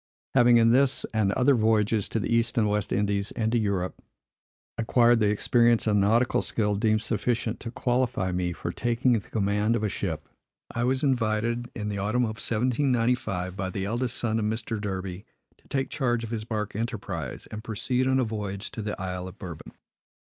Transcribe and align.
Having 0.33 0.57
in 0.57 0.71
this, 0.71 1.05
and 1.13 1.31
other 1.33 1.53
voyages 1.53 2.09
to 2.09 2.19
the 2.19 2.33
East 2.35 2.57
and 2.57 2.67
West 2.67 2.91
Indies 2.91 3.29
and 3.33 3.51
to 3.51 3.59
Europe, 3.59 4.01
acquired 4.75 5.19
the 5.19 5.29
experience 5.29 5.85
and 5.85 6.01
nautical 6.01 6.41
skill 6.41 6.73
deemed 6.73 7.03
sufficient 7.03 7.59
to 7.59 7.69
qualify 7.69 8.31
me 8.31 8.51
for 8.51 8.71
taking 8.71 9.11
the 9.13 9.19
command 9.29 9.75
of 9.75 9.83
a 9.83 9.89
ship, 9.89 10.27
I 10.71 10.85
was 10.85 11.03
invited, 11.03 11.69
in 11.75 11.89
the 11.89 11.99
autumn 11.99 12.23
of 12.23 12.41
1795, 12.41 13.55
by 13.55 13.69
the 13.69 13.85
eldest 13.85 14.17
son 14.17 14.39
of 14.39 14.45
Mr. 14.45 14.81
Derby, 14.81 15.23
to 15.59 15.67
take 15.67 15.91
charge 15.91 16.23
of 16.23 16.31
his 16.31 16.45
bark 16.45 16.75
Enterprise, 16.75 17.45
and 17.51 17.63
proceed 17.63 18.07
on 18.07 18.19
a 18.19 18.23
voyage 18.23 18.71
to 18.71 18.81
the 18.81 18.99
Isle 18.99 19.27
of 19.27 19.37
Bourbon. 19.37 19.71